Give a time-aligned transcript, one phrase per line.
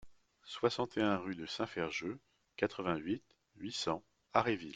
[0.45, 2.17] soixante et un rue de Saint-Ferjeux,
[2.55, 3.21] quatre-vingt-huit,
[3.57, 4.69] huit cents, Haréville